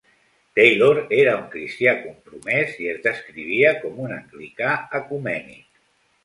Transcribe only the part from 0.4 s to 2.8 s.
Taylor era un cristià compromès